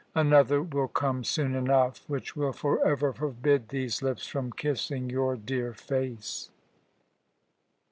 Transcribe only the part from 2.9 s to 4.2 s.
forbid these